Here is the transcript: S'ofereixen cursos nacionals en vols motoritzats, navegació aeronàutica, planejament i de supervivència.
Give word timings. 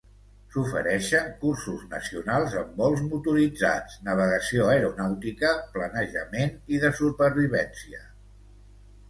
S'ofereixen 0.53 1.27
cursos 1.41 1.83
nacionals 1.91 2.55
en 2.61 2.71
vols 2.79 3.03
motoritzats, 3.09 3.99
navegació 4.09 4.67
aeronàutica, 4.73 5.53
planejament 5.77 6.59
i 6.79 6.83
de 6.87 6.93
supervivència. 7.03 8.03